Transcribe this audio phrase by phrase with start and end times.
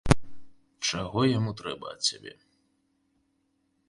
[0.87, 2.33] Чаго яму трэба ад цябе?